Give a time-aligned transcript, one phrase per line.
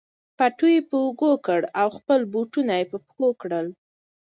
[0.37, 3.67] پټو یې په اوږه کړ او خپل بوټونه یې په پښو کړل.